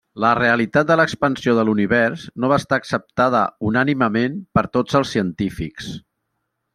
[0.23, 5.93] La realitat de l'expansió de l'univers no va estar acceptada unànimement per tots els científics.